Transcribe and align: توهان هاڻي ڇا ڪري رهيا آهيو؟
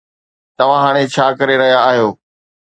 توهان 0.57 0.81
هاڻي 0.85 1.03
ڇا 1.15 1.27
ڪري 1.39 1.55
رهيا 1.61 1.79
آهيو؟ 1.89 2.09